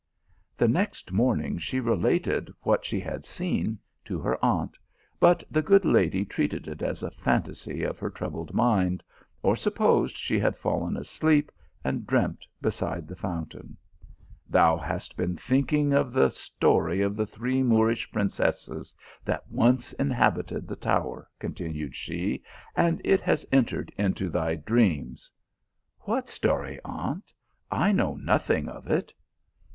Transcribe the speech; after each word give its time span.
The 0.57 0.67
next 0.67 1.11
morning, 1.11 1.59
she 1.59 1.79
related 1.79 2.51
what 2.63 2.85
she 2.85 2.99
had 2.99 3.23
seen 3.23 3.77
to 4.05 4.17
her 4.17 4.43
aunt, 4.43 4.75
hut 5.21 5.43
the 5.51 5.61
good 5.61 5.85
lady 5.85 6.25
treated 6.25 6.67
it 6.67 6.81
as 6.81 7.03
a 7.03 7.11
fantasy 7.11 7.83
of 7.83 7.99
her 7.99 8.09
troubled 8.09 8.51
mind, 8.51 9.03
or 9.43 9.55
supposed 9.55 10.17
she 10.17 10.39
had 10.39 10.57
fallen 10.57 10.97
asleep 10.97 11.51
and 11.83 12.07
dreamt 12.07 12.47
beside 12.63 13.07
the 13.07 13.15
fountain." 13.15 13.77
Thou 14.49 14.75
hast 14.75 15.15
been 15.17 15.37
think 15.37 15.71
ing 15.71 15.93
of 15.93 16.13
the 16.13 16.31
story 16.31 17.01
of 17.01 17.15
the 17.15 17.27
three 17.27 17.61
Moorish 17.61 18.11
princesses 18.11 18.95
that 19.23 19.47
once 19.51 19.93
inhabited 19.93 20.67
the 20.67 20.75
tower," 20.75 21.29
continued 21.37 21.95
she," 21.95 22.41
and 22.75 23.01
it 23.03 23.21
has 23.21 23.45
entered 23.51 23.93
into 23.99 24.29
thy 24.29 24.55
dreams."" 24.55 25.29
What 26.09 26.27
story, 26.27 26.79
aunt? 26.83 27.31
I 27.69 27.91
know 27.91 28.15
nothing 28.15 28.67
of 28.67 28.87
it." 28.87 29.13